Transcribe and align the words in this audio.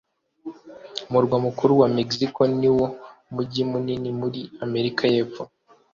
umurwa 1.07 1.37
mukuru 1.45 1.73
wa 1.81 1.87
mexico 1.97 2.41
niwo 2.59 2.85
mujyi 3.33 3.61
munini 3.71 4.09
muri 4.19 4.41
amerika 4.65 5.03
y'epfo 5.13 5.41